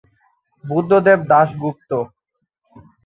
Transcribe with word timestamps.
Buddhadeb 0.63 1.19
Dasgupta 1.31 1.91